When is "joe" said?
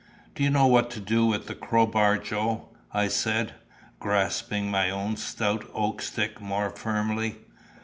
2.17-2.69